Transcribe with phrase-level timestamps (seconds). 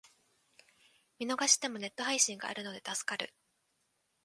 [1.19, 3.35] 見逃してもネット配信があるので助かる